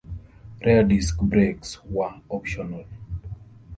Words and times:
Rear 0.65 0.83
disc 0.87 1.21
brakes 1.21 1.83
were 1.83 2.19
optional. 2.27 2.85